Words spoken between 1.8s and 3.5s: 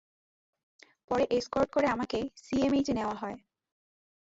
আমাকে সিএমএইচে নেওয়া হয়।